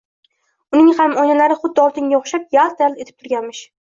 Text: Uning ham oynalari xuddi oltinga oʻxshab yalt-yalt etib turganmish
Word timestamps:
Uning 0.77 0.87
ham 1.01 1.13
oynalari 1.23 1.57
xuddi 1.59 1.83
oltinga 1.85 2.21
oʻxshab 2.23 2.49
yalt-yalt 2.59 3.05
etib 3.05 3.19
turganmish 3.23 3.61